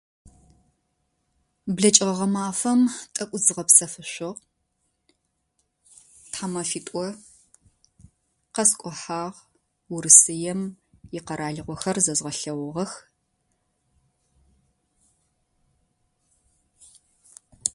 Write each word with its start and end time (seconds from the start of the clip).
Блэкӏыгъэ 1.75 2.15
гъэмафэм 2.17 2.81
тӏэкӏу 3.13 3.39
зызгъэпсэфышъугъ. 3.41 4.41
Тхьэмэфитӏо. 6.31 7.05
Къэскӏухьагъ, 8.53 9.37
Урысыем 9.93 10.61
и 11.17 11.19
къэралыгъохэр 11.25 11.97
зэзгъэлъэгъугъэх. 12.05 12.91